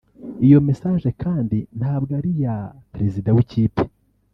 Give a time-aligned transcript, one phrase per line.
[0.45, 2.57] iyo mesaje kandi ntabwo ari n’iya
[2.93, 3.81] perezida w’ikipe